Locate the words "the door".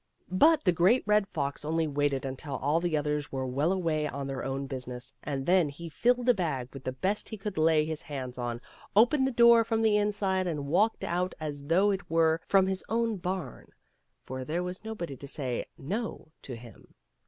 9.27-9.63